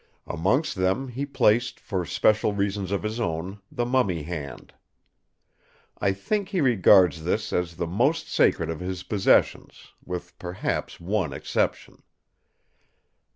Amongst 0.25 0.73
them 0.77 1.09
he 1.09 1.27
placed, 1.27 1.79
for 1.79 2.05
special 2.07 2.53
reasons 2.53 2.91
of 2.91 3.03
his 3.03 3.19
own, 3.19 3.59
the 3.71 3.85
mummy 3.85 4.23
hand. 4.23 4.73
I 5.99 6.11
think 6.11 6.49
he 6.49 6.59
regards 6.59 7.23
this 7.23 7.53
as 7.53 7.75
the 7.75 7.85
most 7.85 8.27
sacred 8.27 8.71
of 8.71 8.79
his 8.79 9.03
possessions, 9.03 9.89
with 10.03 10.39
perhaps 10.39 10.99
one 10.99 11.33
exception. 11.33 12.01